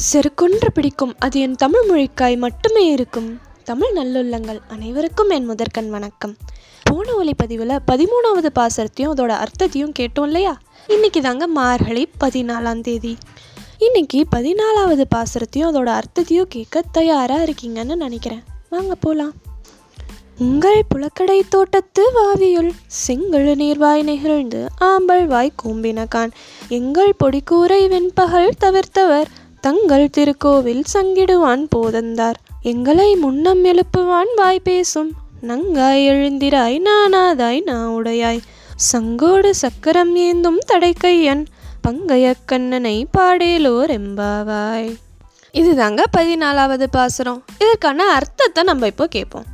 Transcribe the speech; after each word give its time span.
செருக்கொன்று 0.00 0.72
பிடிக்கும். 0.72 1.14
அது 1.18 1.40
என் 1.40 1.54
தமிழ் 1.54 1.90
மொழிக்காய் 1.90 2.36
மட்டுமே 2.36 2.86
இருக்கும். 2.86 3.40
தமிழ் 3.64 3.96
நல்லுள்ளங்கள் 3.96 4.60
அனைவருக்கும் 4.68 5.30
என் 5.30 5.44
முதற்கண் 5.44 5.90
வணக்கம். 5.90 6.36
போன 6.82 7.14
ஒலிப்பதிவில் 7.14 7.78
பதிமூணாவது 7.86 8.48
பாசரத்தையும் 8.54 9.12
அதோட 9.14 9.28
அர்த்தத்தையும் 9.28 9.92
கேட்டோம் 9.98 10.22
இல்லையா? 10.22 10.58
இன்னைக்கு 10.86 11.20
தாங்க 11.20 11.46
மார்கழி 11.46 12.08
பதினாலாம் 12.20 12.80
தேதி. 12.80 13.16
இன்னைக்கு 13.78 14.24
பதினாலாவது 14.36 15.04
பாசரத்தையும் 15.14 15.68
அதோட 15.70 15.86
அர்த்தத்தையும் 15.86 16.48
கேட்க 16.48 16.82
தயாராக 16.92 17.44
இருக்கீங்கன்னு 17.44 17.96
நினைக்கிறேன். 17.96 18.42
வாங்க 18.70 18.94
போகலாம் 18.94 19.32
உங்கள் 20.38 20.84
புலக்கடை 20.94 21.40
தோட்டத்து 21.48 22.02
வாவியுள் 22.14 22.70
செங்கழு 23.06 23.54
நீர்வாய் 23.54 24.02
நெகிழ்ந்து 24.02 24.66
ஆம்பல் 24.80 25.26
வாய் 25.26 25.52
கூம்பினகான். 25.64 26.30
எங்கள் 26.68 27.14
பொடிக்கூரை 27.24 27.88
வெண்பகல் 27.88 28.50
தவிர்த்தவர் 28.60 29.26
தங்கள் 29.60 30.10
திருக்கோவில் 30.16 30.84
சங்கிடுவான் 30.84 31.68
போதந்தார். 31.76 32.38
எங்களை 32.62 33.16
முன்னம் 33.16 33.64
எழுப்புவான் 33.64 34.30
வாய் 34.36 34.60
பேசும். 34.60 35.10
நங்காய் 35.42 36.04
எழுந்திராய் 36.06 36.78
நானாதாய் 36.78 37.62
நா 37.62 37.90
உடையாய் 37.90 38.40
சங்கோடு 38.92 39.54
சக்கரம் 39.54 40.16
ஏந்தும் 40.16 40.58
தடைக்கையன். 40.72 41.46
பங்கைய 41.88 42.34
கண்ணனை 42.46 43.06
பாடேலோர் 43.18 43.90
எம்பாவாய். 43.90 44.96
இதுதாங்க 45.52 46.02
பதினாலாவது 46.16 46.86
பாசுரம். 46.90 47.44
இதற்கான 47.58 48.08
அர்த்தத்தை 48.08 48.64
நம்ம 48.64 48.86
இப்போ 48.86 49.06
கேட்போம். 49.06 49.44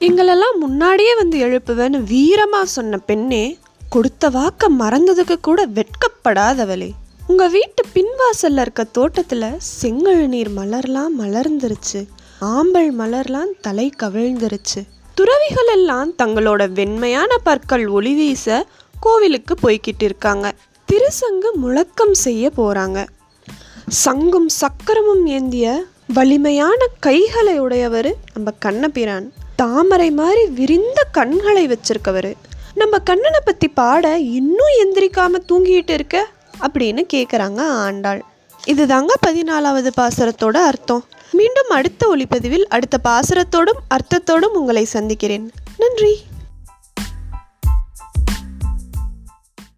எங்களெல்லாம் 0.00 0.58
முன்னாடியே 0.60 1.14
வந்து 1.14 1.38
எழுப்புவேன்னு 1.38 2.02
வீரமாக 2.02 2.62
சொன்ன 2.62 2.96
பெண்ணே 2.96 3.58
கொடுத்த 3.88 4.30
வாக்க 4.30 4.68
மறந்ததுக்கு 4.78 5.36
கூட 5.40 5.66
வெட்கப்படாதவளே. 5.66 6.90
உங்கள் 7.32 7.50
வீட்டு 7.50 7.82
பின்வாசல்ல 7.94 8.60
இருக்க 8.60 8.84
தோட்டத்தில் 8.96 9.44
செங்கழு 9.80 10.24
நீர் 10.32 10.50
மலர்லாம் 10.56 11.14
மலர்ந்துருச்சு. 11.18 12.00
ஆம்பல் 12.40 12.90
மலர்லாம் 12.98 13.52
தலை 13.60 13.86
கவிழ்ந்துருச்சு. 14.02 14.80
துறவிகள் 15.14 15.70
எல்லாம் 15.74 16.10
தங்களோட 16.22 16.62
வெண்மையான 16.78 17.36
பற்கள் 17.46 17.84
ஒளி 17.86 18.12
வீச 18.14 18.66
கோவிலுக்கு 19.00 19.54
போய்கிட்டு 19.62 20.04
இருக்காங்க. 20.08 20.52
திருசங்கு 20.88 21.52
முழக்கம் 21.54 22.14
செய்ய 22.24 22.50
போகிறாங்க 22.56 23.06
சங்கும் 24.02 24.50
சக்கரமும் 24.60 25.24
ஏந்திய 25.36 25.84
வலிமையான 26.18 26.80
கைகளை 27.00 27.56
உடையவர் 27.58 28.10
நம்ம 28.34 28.54
கண்ணபிரான். 28.66 29.32
தாமரை 29.56 30.10
மாதிரி 30.20 30.44
விரிந்த 30.60 31.00
கண்களை 31.12 31.64
வச்சிருக்கவர். 31.66 32.32
நம்ம 32.74 32.98
கண்ணனை 32.98 33.42
பற்றி 33.44 33.70
பாட 33.80 34.14
இன்னும் 34.18 34.76
எந்திரிக்காமல் 34.84 35.48
தூங்கிட்டு 35.52 35.96
இருக்க? 35.98 36.26
அப்படின்னு 36.62 37.02
கேட்குறாங்க 37.12 37.60
ஆண்டாள். 37.66 38.24
இதுதாங்க 38.66 39.12
பதினாலாவது 39.26 39.90
பாசுரத்தோட 40.00 40.56
அர்த்தம். 40.56 41.04
மீண்டும் 41.32 41.68
அடுத்த 41.68 42.16
ஒளிப்பதிவில் 42.16 42.66
அடுத்த 42.68 42.98
பாசுரத்தோடும் 43.04 43.80
அர்த்தத்தோடும் 43.90 44.56
உங்களை 44.60 44.84
சந்திக்கிறேன். 44.84 45.50
நன்றி. 45.78 46.22